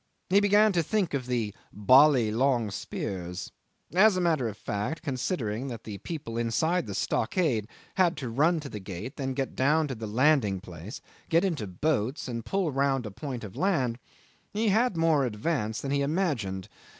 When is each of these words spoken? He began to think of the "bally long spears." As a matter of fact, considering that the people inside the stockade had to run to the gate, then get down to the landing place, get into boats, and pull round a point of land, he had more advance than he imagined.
He 0.31 0.39
began 0.39 0.71
to 0.71 0.81
think 0.81 1.13
of 1.13 1.27
the 1.27 1.53
"bally 1.71 2.31
long 2.31 2.71
spears." 2.71 3.51
As 3.93 4.17
a 4.17 4.21
matter 4.21 4.47
of 4.49 4.57
fact, 4.57 5.03
considering 5.03 5.67
that 5.67 5.83
the 5.83 5.99
people 5.99 6.39
inside 6.39 6.87
the 6.87 6.95
stockade 6.95 7.67
had 7.93 8.17
to 8.17 8.27
run 8.29 8.59
to 8.61 8.67
the 8.69 8.79
gate, 8.79 9.17
then 9.17 9.35
get 9.35 9.55
down 9.55 9.87
to 9.89 9.93
the 9.93 10.07
landing 10.07 10.59
place, 10.59 11.01
get 11.29 11.45
into 11.45 11.67
boats, 11.67 12.27
and 12.27 12.43
pull 12.43 12.71
round 12.71 13.05
a 13.05 13.11
point 13.11 13.43
of 13.43 13.55
land, 13.55 13.99
he 14.51 14.69
had 14.69 14.97
more 14.97 15.23
advance 15.23 15.81
than 15.81 15.91
he 15.91 16.01
imagined. 16.01 16.67